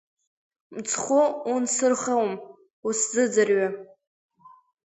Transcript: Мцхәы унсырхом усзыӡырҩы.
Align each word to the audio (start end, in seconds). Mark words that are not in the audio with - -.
Мцхәы 0.77 1.21
унсырхом 1.51 2.31
усзыӡырҩы. 2.87 3.67